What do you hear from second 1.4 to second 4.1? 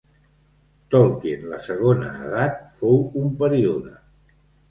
la Segona Edat fou un període.